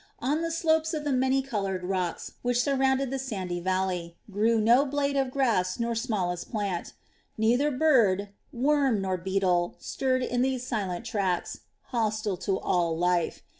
[0.17, 4.83] On the slopes of the many colored rocks, which surrounded the sandy valley, grew no
[4.83, 6.93] blade of grass nor smallest plant.
[7.37, 11.59] Neither bird, worm, nor beetle stirred in these silent tracts,
[11.89, 13.43] hostile to all life.